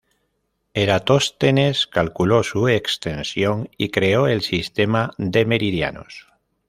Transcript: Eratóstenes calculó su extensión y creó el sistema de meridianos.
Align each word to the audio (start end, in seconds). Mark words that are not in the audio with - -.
Eratóstenes 0.73 1.85
calculó 1.85 2.41
su 2.41 2.67
extensión 2.69 3.69
y 3.77 3.89
creó 3.89 4.25
el 4.25 4.41
sistema 4.41 5.11
de 5.19 5.45
meridianos. 5.45 6.27